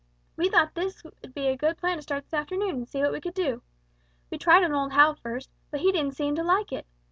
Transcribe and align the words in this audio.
We 0.35 0.49
thought 0.49 0.71
it 0.75 0.95
would 1.21 1.35
be 1.35 1.45
a 1.45 1.55
good 1.55 1.77
plan 1.77 1.97
to 1.97 2.01
start 2.01 2.23
this 2.23 2.33
afternoon 2.33 2.71
and 2.71 2.89
see 2.89 3.01
what 3.03 3.11
we 3.11 3.21
could 3.21 3.35
do. 3.35 3.61
We 4.31 4.39
tried 4.39 4.63
on 4.63 4.73
old 4.73 4.93
Hal 4.93 5.13
first, 5.13 5.51
but 5.69 5.81
he 5.81 5.91
didn't 5.91 6.15
seem 6.15 6.33
to 6.37 6.43
like 6.43 6.71
it. 6.73 6.87